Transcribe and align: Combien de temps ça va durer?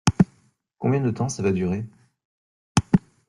Combien 0.79 0.99
de 1.01 1.11
temps 1.11 1.29
ça 1.29 1.43
va 1.43 1.51
durer? 1.51 1.85